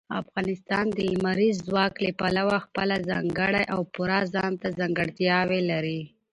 افغانستان 0.21 0.85
د 0.93 0.97
لمریز 1.13 1.55
ځواک 1.67 1.93
له 2.05 2.11
پلوه 2.19 2.57
خپله 2.65 2.95
ځانګړې 3.09 3.63
او 3.73 3.79
پوره 3.93 4.19
ځانته 4.33 4.67
ځانګړتیاوې 4.79 5.61
لري. 5.71 6.01